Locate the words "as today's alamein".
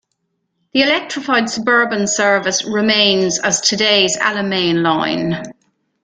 3.39-4.81